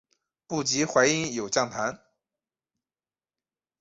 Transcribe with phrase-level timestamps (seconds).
[0.47, 1.99] 不及淮阴有将坛。